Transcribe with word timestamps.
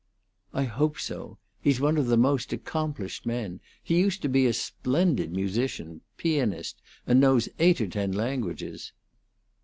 "I 0.51 0.63
hope 0.63 0.97
so. 0.97 1.37
He's 1.61 1.79
one 1.79 1.95
of 1.95 2.07
the 2.07 2.17
most 2.17 2.51
accomplished 2.51 3.27
men! 3.27 3.59
He 3.83 3.99
used 3.99 4.23
to 4.23 4.29
be 4.29 4.47
a 4.47 4.51
splendid 4.53 5.31
musician 5.31 6.01
pianist 6.17 6.81
and 7.05 7.19
knows 7.19 7.47
eight 7.59 7.79
or 7.81 7.87
ten 7.87 8.11
languages." 8.11 8.93